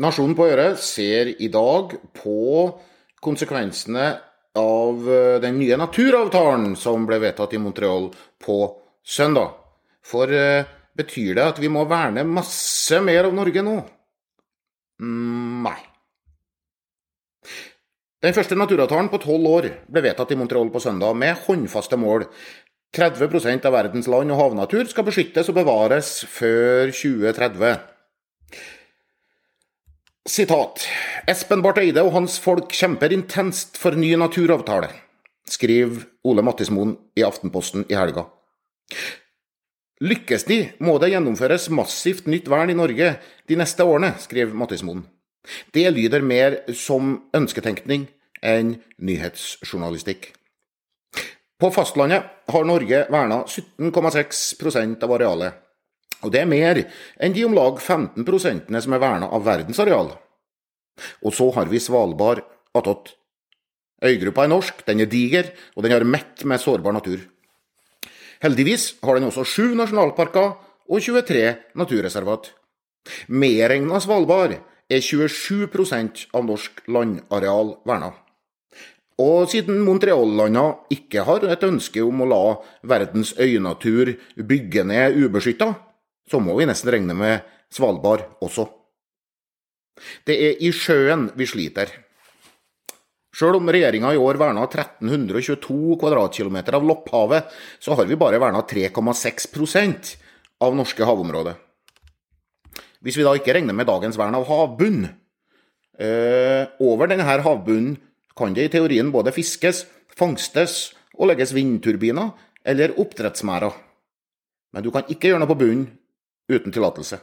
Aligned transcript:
Nasjonen 0.00 0.32
på 0.32 0.46
Øre 0.48 0.72
ser 0.80 1.28
i 1.44 1.50
dag 1.52 1.92
på 2.16 2.40
konsekvensene 3.20 4.06
av 4.56 5.08
eh, 5.12 5.36
den 5.42 5.58
nye 5.60 5.76
naturavtalen 5.76 6.72
som 6.78 7.04
ble 7.08 7.18
vedtatt 7.20 7.52
i 7.52 7.60
Montreal 7.60 8.08
på 8.40 8.56
søndag. 9.04 9.52
For 10.00 10.32
eh, 10.32 10.64
betyr 10.96 11.36
det 11.36 11.44
at 11.44 11.60
vi 11.60 11.68
må 11.72 11.84
verne 11.90 12.24
masse 12.24 13.02
mer 13.04 13.28
av 13.28 13.36
Norge 13.36 13.66
nå? 13.66 13.76
Mm, 15.04 15.68
nei. 15.68 15.76
Den 18.24 18.36
første 18.36 18.56
naturavtalen 18.56 19.12
på 19.12 19.20
tolv 19.20 19.52
år 19.52 19.70
ble 19.84 20.06
vedtatt 20.08 20.32
i 20.32 20.40
Montreal 20.40 20.72
på 20.72 20.80
søndag 20.80 21.16
med 21.16 21.44
håndfaste 21.44 22.00
mål. 22.00 22.24
30% 22.96 23.68
av 23.68 23.76
verdens 23.76 24.08
land- 24.10 24.32
og 24.32 24.40
havnatur 24.40 24.88
skal 24.88 25.06
beskyttes 25.06 25.52
og 25.52 25.60
bevares 25.60 26.22
før 26.28 26.88
2030. 26.88 27.76
Sitat. 30.30 30.84
Espen 31.26 31.62
Barth 31.64 31.82
Eide 31.82 32.04
og 32.06 32.12
hans 32.14 32.36
folk 32.38 32.70
kjemper 32.76 33.10
intenst 33.10 33.80
for 33.80 33.96
ny 33.98 34.12
naturavtale, 34.14 34.92
skriver 35.50 36.04
Ole 36.30 36.44
Mattismoen 36.46 36.92
i 37.18 37.24
Aftenposten 37.26 37.82
i 37.90 37.96
helga. 37.98 38.28
Lykkes 40.00 40.46
de, 40.46 40.60
må 40.86 40.94
det 41.02 41.10
gjennomføres 41.10 41.66
massivt 41.74 42.30
nytt 42.30 42.46
vern 42.48 42.70
i 42.70 42.76
Norge 42.78 43.16
de 43.50 43.58
neste 43.58 43.82
årene, 43.82 44.12
skriver 44.22 44.54
Mattismoen. 44.54 45.02
Det 45.74 45.88
lyder 45.90 46.22
mer 46.22 46.60
som 46.78 47.16
ønsketenkning 47.34 48.06
enn 48.38 48.76
nyhetsjournalistikk. 49.02 50.30
På 51.60 51.72
fastlandet 51.74 52.30
har 52.54 52.70
Norge 52.70 53.02
verna 53.10 53.42
17,6% 53.50 55.02
av 55.08 55.18
arealet. 55.18 55.58
Og 56.24 56.32
det 56.32 56.42
er 56.42 56.50
mer 56.50 56.82
enn 57.20 57.34
de 57.36 57.44
om 57.46 57.56
lag 57.56 57.80
15 57.80 58.26
som 58.82 58.96
er 58.96 59.02
verna 59.02 59.30
av 59.30 59.44
verdens 59.46 59.80
areal. 59.80 60.12
Og 61.24 61.34
så 61.34 61.48
har 61.56 61.70
vi 61.70 61.80
Svalbard 61.80 62.42
attåt. 62.76 63.14
Øygruppa 64.04 64.44
er 64.44 64.52
norsk, 64.52 64.84
den 64.86 65.00
er 65.00 65.10
diger, 65.10 65.50
og 65.76 65.84
den 65.84 65.92
har 65.92 66.04
mett 66.04 66.44
med 66.44 66.60
sårbar 66.60 66.92
natur. 66.96 67.20
Heldigvis 68.40 68.94
har 69.04 69.18
den 69.18 69.28
også 69.28 69.44
sju 69.44 69.74
nasjonalparker 69.76 70.54
og 70.90 71.02
23 71.04 71.74
naturreservat. 71.76 72.54
Medregna 73.28 74.00
Svalbard 74.00 74.56
er 74.90 75.04
27% 75.04 76.26
av 76.34 76.48
norsk 76.48 76.82
landareal 76.88 77.76
verna. 77.86 78.14
Og 79.20 79.50
siden 79.52 79.82
Montreal-landa 79.84 80.64
ikke 80.94 81.26
har 81.28 81.44
et 81.52 81.64
ønske 81.66 82.00
om 82.00 82.22
å 82.24 82.28
la 82.30 82.44
verdens 82.88 83.34
øynatur 83.36 84.14
bygge 84.36 84.86
ned 84.88 85.18
ubeskytta, 85.20 85.74
så 86.30 86.40
må 86.42 86.54
vi 86.58 86.68
nesten 86.68 86.92
regne 86.94 87.16
med 87.16 87.48
Svalbard 87.72 88.26
også. 88.44 88.68
Det 90.26 90.36
er 90.36 90.62
i 90.62 90.70
sjøen 90.74 91.28
vi 91.36 91.48
sliter. 91.48 91.90
Sjøl 93.30 93.60
om 93.60 93.70
regjeringa 93.70 94.10
i 94.14 94.18
år 94.18 94.40
verna 94.40 94.64
1322 94.66 95.96
kvadratkilometer 96.00 96.76
av 96.78 96.86
Lopphavet, 96.86 97.50
så 97.78 97.94
har 97.98 98.08
vi 98.10 98.18
bare 98.18 98.40
verna 98.42 98.62
3,6% 98.66 100.14
av 100.66 100.74
norske 100.76 101.06
havområder. 101.06 101.58
Hvis 103.00 103.16
vi 103.16 103.24
da 103.24 103.34
ikke 103.38 103.54
regner 103.56 103.76
med 103.76 103.88
dagens 103.88 104.18
vern 104.20 104.36
av 104.36 104.44
havbunn 104.44 105.06
eh, 105.06 106.64
Over 106.84 107.08
denne 107.08 107.24
havbunnen 107.24 107.94
kan 108.36 108.52
det 108.56 108.66
i 108.66 108.72
teorien 108.74 109.08
både 109.12 109.32
fiskes, 109.32 109.86
fangstes 110.16 110.92
og 111.16 111.30
legges 111.30 111.54
vindturbiner 111.56 112.34
eller 112.64 112.92
oppdrettsmerder. 113.00 113.72
Men 114.74 114.84
du 114.84 114.90
kan 114.92 115.08
ikke 115.08 115.30
gjøre 115.30 115.40
noe 115.42 115.50
på 115.50 115.58
bunnen 115.62 115.88
uten 116.50 116.74
tillatelse. 116.74 117.20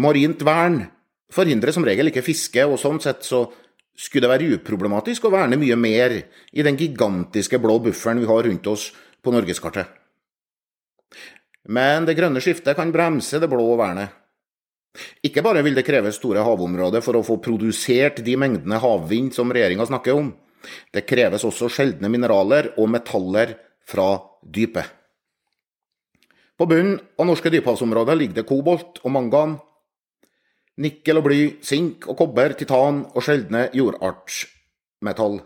Marint 0.00 0.40
vern 0.46 0.80
forhindrer 1.32 1.74
som 1.74 1.84
regel 1.84 2.08
ikke 2.08 2.24
fiske, 2.24 2.64
og 2.64 2.80
sånn 2.80 3.00
sett 3.02 3.26
så 3.28 3.44
skulle 3.92 4.24
det 4.24 4.32
være 4.32 4.56
uproblematisk 4.56 5.26
å 5.28 5.32
verne 5.32 5.58
mye 5.60 5.76
mer 5.76 6.14
i 6.52 6.64
den 6.64 6.78
gigantiske 6.80 7.60
blå 7.60 7.78
bufferen 7.84 8.22
vi 8.22 8.28
har 8.28 8.46
rundt 8.48 8.68
oss 8.72 8.88
på 9.22 9.34
norgeskartet. 9.34 9.86
Men 11.68 12.08
det 12.08 12.16
grønne 12.18 12.40
skiftet 12.42 12.76
kan 12.78 12.90
bremse 12.92 13.38
det 13.38 13.50
blå 13.52 13.68
vernet. 13.78 14.10
Ikke 15.24 15.44
bare 15.44 15.62
vil 15.64 15.76
det 15.76 15.86
kreve 15.86 16.10
store 16.12 16.42
havområder 16.44 17.04
for 17.04 17.16
å 17.16 17.24
få 17.24 17.38
produsert 17.40 18.20
de 18.24 18.34
mengdene 18.36 18.80
havvind 18.82 19.32
som 19.36 19.52
regjeringa 19.52 19.86
snakker 19.88 20.18
om, 20.18 20.32
det 20.92 21.06
kreves 21.08 21.44
også 21.48 21.70
sjeldne 21.72 22.10
mineraler 22.12 22.72
og 22.76 22.90
metaller 22.92 23.56
fra 23.88 24.14
dypet. 24.42 25.01
På 26.62 26.66
bunnen 26.70 27.00
av 27.18 27.26
norske 27.26 27.50
dyphavsområder 27.50 28.14
ligger 28.14 28.36
det 28.36 28.42
kobolt 28.46 29.00
og 29.02 29.10
mangan, 29.10 29.56
nikkel 30.78 31.18
og 31.18 31.24
bly, 31.26 31.38
sink 31.58 32.04
og 32.06 32.14
kobber, 32.20 32.52
titan 32.54 33.00
og 33.16 33.24
sjeldne 33.26 33.64
jordartsmetall. 33.74 35.40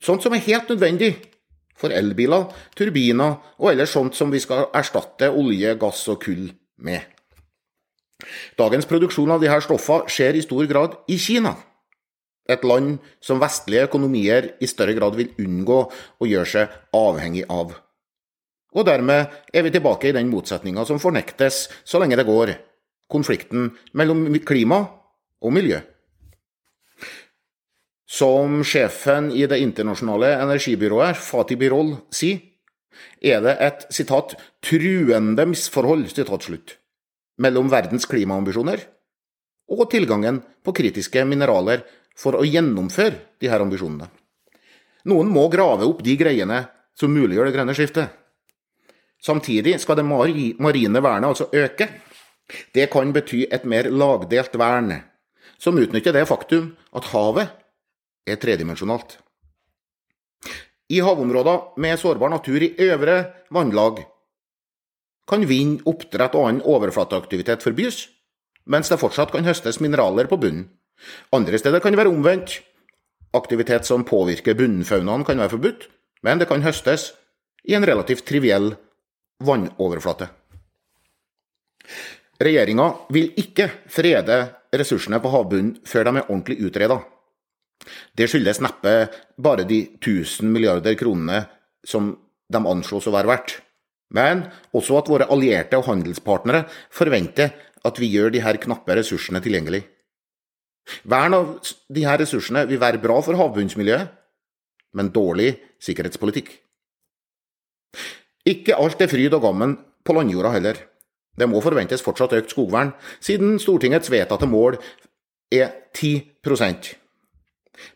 Sånt 0.00 0.24
som 0.24 0.32
er 0.32 0.40
helt 0.46 0.72
nødvendig 0.72 1.10
for 1.76 1.92
elbiler, 1.92 2.46
turbiner 2.80 3.34
og 3.58 3.74
ellers 3.74 3.92
sånt 3.92 4.16
som 4.16 4.32
vi 4.32 4.40
skal 4.40 4.70
erstatte 4.72 5.28
olje, 5.36 5.74
gass 5.84 6.00
og 6.08 6.24
kull 6.24 6.48
med. 6.80 7.04
Dagens 8.56 8.88
produksjon 8.88 9.36
av 9.36 9.44
disse 9.44 9.60
stoffene 9.68 10.08
skjer 10.16 10.40
i 10.40 10.46
stor 10.48 10.64
grad 10.72 10.96
i 11.12 11.20
Kina, 11.20 11.58
et 12.48 12.64
land 12.64 12.96
som 13.20 13.44
vestlige 13.44 13.84
økonomier 13.92 14.54
i 14.64 14.72
større 14.72 14.96
grad 14.96 15.20
vil 15.20 15.36
unngå 15.44 15.80
å 15.92 16.32
gjøre 16.32 16.52
seg 16.56 16.82
avhengig 16.96 17.44
av. 17.52 17.76
Og 18.76 18.86
dermed 18.86 19.32
er 19.52 19.64
vi 19.66 19.72
tilbake 19.74 20.10
i 20.10 20.14
den 20.14 20.30
motsetninga 20.30 20.84
som 20.86 21.00
fornektes 21.02 21.64
så 21.84 21.98
lenge 21.98 22.18
det 22.18 22.28
går, 22.28 22.54
konflikten 23.10 23.72
mellom 23.98 24.28
klima 24.46 24.84
og 25.42 25.54
miljø. 25.54 25.80
Som 28.10 28.60
sjefen 28.66 29.30
i 29.34 29.44
det 29.46 29.60
internasjonale 29.62 30.32
energibyrået, 30.42 31.18
Fatih 31.18 31.58
Birol, 31.58 31.94
sier, 32.10 32.40
er 33.22 33.40
det 33.40 33.56
et 33.60 33.86
sitat, 33.90 34.34
'truende 34.60 35.46
misforhold' 35.46 36.08
citat, 36.10 36.42
slutt, 36.42 36.76
mellom 37.38 37.70
verdens 37.70 38.06
klimaambisjoner 38.06 38.82
og 39.70 39.90
tilgangen 39.90 40.42
på 40.64 40.74
kritiske 40.74 41.24
mineraler 41.24 41.84
for 42.16 42.36
å 42.36 42.44
gjennomføre 42.44 43.38
her 43.40 43.60
ambisjonene. 43.60 44.10
Noen 45.04 45.30
må 45.32 45.48
grave 45.48 45.86
opp 45.86 46.02
de 46.02 46.16
greiene 46.16 46.66
som 46.98 47.12
muliggjør 47.14 47.48
det 47.48 47.54
grønne 47.54 47.76
skiftet. 47.76 48.19
Samtidig 49.20 49.76
skal 49.80 50.00
det 50.00 50.06
marine 50.06 51.02
vernet 51.02 51.28
altså 51.28 51.48
øke. 51.52 51.88
Det 52.74 52.88
kan 52.90 53.12
bety 53.12 53.44
et 53.52 53.64
mer 53.64 53.90
lagdelt 53.90 54.56
vern, 54.58 54.94
som 55.58 55.78
utnytter 55.78 56.12
det 56.12 56.26
faktum 56.26 56.72
at 56.96 57.10
havet 57.12 57.52
er 58.26 58.40
tredimensjonalt. 58.40 59.18
I 60.90 60.98
havområder 61.04 61.78
med 61.78 62.00
sårbar 62.00 62.32
natur 62.32 62.62
i 62.62 62.74
øvre 62.78 63.24
vannlag 63.54 64.02
kan 65.30 65.46
vind, 65.46 65.78
oppdrett 65.86 66.34
og 66.34 66.48
annen 66.48 66.64
overflateaktivitet 66.66 67.62
forbys, 67.62 68.08
mens 68.66 68.90
det 68.90 68.98
fortsatt 68.98 69.30
kan 69.30 69.46
høstes 69.46 69.78
mineraler 69.82 70.26
på 70.30 70.40
bunnen. 70.42 70.66
Andre 71.32 71.58
steder 71.58 71.80
kan 71.80 71.94
det 71.94 72.00
være 72.00 72.10
omvendt. 72.10 72.58
Aktivitet 73.32 73.86
som 73.86 74.02
påvirker 74.04 74.58
bunnfaunaen 74.58 75.22
kan 75.24 75.38
være 75.38 75.54
forbudt, 75.54 75.86
men 76.26 76.40
det 76.40 76.48
kan 76.50 76.64
høstes 76.66 77.12
i 77.62 77.76
en 77.78 77.86
relativt 77.86 78.26
triviell 78.26 78.72
vannoverflate. 79.44 80.28
Regjeringa 82.40 82.86
vil 83.12 83.32
ikke 83.40 83.68
frede 83.90 84.38
ressursene 84.72 85.20
på 85.20 85.32
havbunnen 85.32 85.74
før 85.88 86.06
de 86.06 86.12
er 86.16 86.28
ordentlig 86.28 86.60
utreda. 86.64 87.00
Det 88.16 88.28
skyldes 88.28 88.60
neppe 88.64 88.94
bare 89.40 89.64
de 89.68 89.82
1000 89.98 90.48
milliarder 90.52 90.96
kronene 91.00 91.42
som 91.86 92.12
de 92.50 92.60
anslås 92.60 93.08
å 93.08 93.14
være 93.14 93.30
verdt, 93.30 93.56
men 94.16 94.44
også 94.76 94.98
at 94.98 95.10
våre 95.10 95.28
allierte 95.32 95.78
og 95.78 95.86
handelspartnere 95.88 96.64
forventer 96.92 97.52
at 97.86 98.00
vi 98.00 98.10
gjør 98.12 98.32
de 98.34 98.42
her 98.44 98.58
knappe 98.60 98.96
ressursene 98.96 99.40
tilgjengelig. 99.44 99.84
Vern 101.08 101.36
av 101.36 101.52
de 101.92 102.04
her 102.04 102.18
ressursene 102.20 102.66
vil 102.68 102.80
være 102.82 103.00
bra 103.02 103.20
for 103.24 103.38
havbunnsmiljøet, 103.38 104.08
men 104.96 105.12
dårlig 105.14 105.54
sikkerhetspolitikk. 105.80 106.56
Ikke 108.50 108.76
alt 108.76 109.00
er 109.02 109.10
fryd 109.10 109.34
og 109.36 109.44
gammen 109.44 109.76
på 110.04 110.16
landjorda 110.16 110.54
heller. 110.56 110.80
Det 111.38 111.48
må 111.48 111.60
forventes 111.62 112.02
fortsatt 112.04 112.34
økt 112.36 112.52
skogvern, 112.52 112.92
siden 113.22 113.58
Stortingets 113.62 114.10
vedtatte 114.12 114.48
mål 114.50 114.80
er 115.54 115.70
10% 115.94 116.94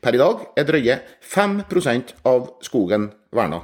Per 0.01 0.17
i 0.17 0.21
dag 0.21 0.45
er 0.57 0.67
drøye 0.69 0.99
5% 1.35 2.15
av 2.29 2.47
skogen 2.65 3.11
verna. 3.35 3.61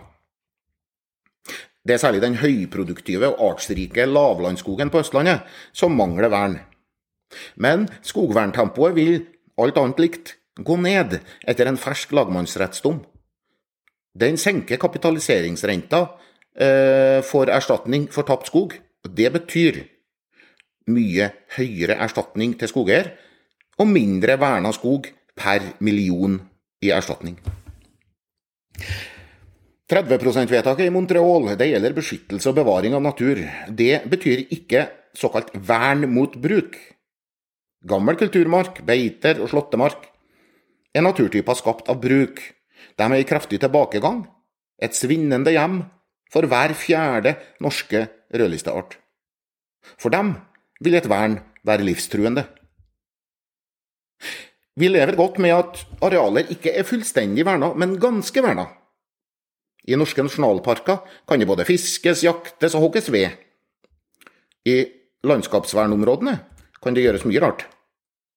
Det 1.81 1.97
er 1.97 2.03
særlig 2.03 2.21
den 2.21 2.37
høyproduktive 2.43 3.31
og 3.31 3.55
artsrike 3.55 4.05
lavlandsskogen 4.05 4.93
på 4.93 5.01
Østlandet 5.01 5.47
som 5.73 5.97
mangler 5.97 6.29
vern. 6.33 6.59
Men 7.57 7.87
skogverntempoet 8.05 8.97
vil, 8.99 9.23
alt 9.57 9.79
annet 9.81 10.03
likt, 10.03 10.35
gå 10.61 10.77
ned 10.77 11.21
etter 11.49 11.71
en 11.71 11.81
fersk 11.81 12.13
lagmannsrettsdom. 12.13 13.01
Den 14.21 14.37
senker 14.41 14.81
kapitaliseringsrenta 14.83 16.03
eh, 16.57 17.21
for 17.27 17.51
erstatning 17.51 18.09
for 18.13 18.27
tapt 18.29 18.51
skog. 18.51 18.77
Det 19.05 19.31
betyr 19.33 19.81
mye 20.91 21.31
høyere 21.57 21.97
erstatning 22.03 22.57
til 22.59 22.71
skogeier, 22.71 23.13
og 23.81 23.89
mindre 23.89 24.37
verna 24.41 24.73
skog 24.77 25.09
per 25.39 25.73
million 25.81 26.37
i 26.85 26.93
erstatning. 26.93 27.39
30 29.91 30.23
%-vedtaket 30.23 30.87
i 30.87 30.93
Montreal 30.95 31.49
det 31.59 31.67
gjelder 31.73 31.97
beskyttelse 31.97 32.53
og 32.53 32.61
bevaring 32.61 32.95
av 32.95 33.03
natur. 33.03 33.41
Det 33.67 34.05
betyr 34.11 34.45
ikke 34.55 34.87
såkalt 35.19 35.51
vern 35.67 36.07
mot 36.13 36.37
bruk. 36.39 36.77
Gammel 37.83 38.19
kulturmark, 38.21 38.85
beiter 38.87 39.41
og 39.43 39.51
slåttemark 39.51 40.07
er 40.95 41.03
naturtyper 41.03 41.59
skapt 41.59 41.91
av 41.91 41.99
bruk. 42.03 42.39
De 42.95 43.07
er 43.07 43.19
i 43.19 43.27
kraftig 43.27 43.59
tilbakegang. 43.63 44.29
Et 44.81 44.95
svinnende 44.95 45.53
hjem 45.55 45.83
for 46.31 46.47
hver 46.47 46.75
fjerde 46.79 47.35
norske 47.61 48.07
rødlisteart. 48.35 48.97
For 49.99 50.13
dem 50.13 50.35
vil 50.81 50.97
et 50.97 51.09
vern 51.11 51.41
være 51.67 51.87
livstruende. 51.87 52.47
Vi 54.77 54.89
lever 54.89 55.17
godt 55.19 55.41
med 55.43 55.51
at 55.51 55.83
arealer 56.03 56.53
ikke 56.53 56.73
er 56.73 56.87
fullstendig 56.87 57.45
verna, 57.45 57.73
men 57.75 57.99
ganske 58.01 58.43
verna. 58.43 58.69
I 59.89 59.97
norske 59.99 60.23
nasjonalparker 60.23 61.03
kan 61.29 61.41
det 61.41 61.49
både 61.49 61.67
fiskes, 61.69 62.23
jaktes 62.25 62.77
og 62.77 62.87
hogges 62.87 63.11
ved. 63.13 63.35
I 64.69 64.85
landskapsvernområdene 65.27 66.37
kan 66.81 66.97
det 66.97 67.05
gjøres 67.05 67.27
mye 67.29 67.41
rart, 67.43 67.65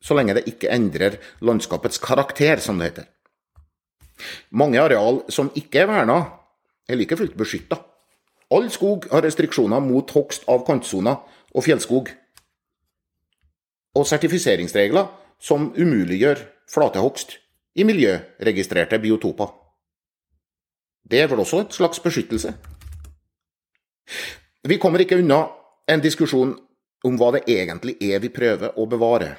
så 0.03 0.15
lenge 0.17 0.35
det 0.39 0.47
ikke 0.49 0.71
endrer 0.71 1.19
landskapets 1.43 1.99
karakter, 2.03 2.59
som 2.59 2.79
det 2.79 2.89
heter. 2.89 3.09
Mange 4.51 4.81
areal 4.81 5.21
som 5.31 5.51
ikke 5.55 5.83
er 5.83 5.91
verna, 5.91 6.17
er 6.89 6.99
like 6.99 7.17
fullt 7.17 7.37
beskytta. 7.37 7.79
All 8.53 8.69
skog 8.69 9.07
har 9.11 9.23
restriksjoner 9.25 9.81
mot 9.81 10.09
hogst 10.13 10.45
av 10.51 10.65
kantsoner 10.67 11.23
og 11.53 11.65
fjellskog, 11.65 12.11
og 13.93 14.07
sertifiseringsregler 14.09 15.09
som 15.41 15.71
umuliggjør 15.77 16.41
flatehogst 16.69 17.37
i 17.77 17.85
miljøregistrerte 17.85 18.99
biotoper. 19.01 19.49
Det 21.03 21.19
er 21.21 21.29
vel 21.29 21.43
også 21.43 21.63
et 21.63 21.75
slags 21.75 21.99
beskyttelse? 21.99 22.53
Vi 24.63 24.77
kommer 24.79 25.03
ikke 25.03 25.19
unna 25.19 25.43
en 25.89 26.03
diskusjon 26.03 26.53
om 27.03 27.17
hva 27.19 27.33
det 27.35 27.43
egentlig 27.51 27.97
er 28.01 28.21
vi 28.23 28.31
prøver 28.33 28.77
å 28.79 28.85
bevare. 28.89 29.33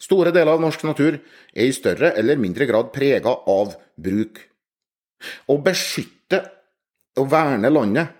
Store 0.00 0.34
deler 0.34 0.52
av 0.52 0.60
norsk 0.60 0.82
natur 0.84 1.16
er 1.16 1.64
i 1.64 1.72
større 1.72 2.12
eller 2.18 2.40
mindre 2.40 2.66
grad 2.68 2.90
prega 2.92 3.32
av 3.48 3.72
bruk. 3.96 4.42
Å 5.48 5.56
beskytte 5.64 6.40
og 7.20 7.30
verne 7.32 7.70
landet 7.70 8.14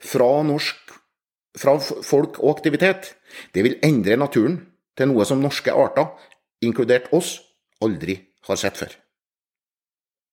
fra, 0.00 0.28
norsk, 0.46 0.94
fra 1.58 1.76
folk 1.80 2.40
og 2.40 2.56
aktivitet, 2.56 3.14
det 3.54 3.64
vil 3.66 3.78
endre 3.86 4.18
naturen 4.20 4.58
til 4.96 5.10
noe 5.10 5.26
som 5.28 5.42
norske 5.42 5.72
arter, 5.72 6.10
inkludert 6.64 7.08
oss, 7.16 7.38
aldri 7.80 8.18
har 8.48 8.60
sett 8.60 8.76
før. 8.80 8.92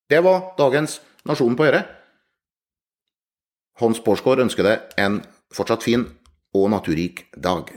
Det 0.07 0.19
var 0.23 0.53
dagens 0.59 0.99
Nasjonen 1.27 1.57
på 1.59 1.65
øret. 1.67 1.83
Hans 3.81 3.99
Porsgaard 3.99 4.39
ønsker 4.45 4.63
deg 4.63 4.93
en 5.03 5.19
fortsatt 5.51 5.83
fin 5.83 6.05
og 6.55 6.69
naturrik 6.71 7.25
dag. 7.35 7.67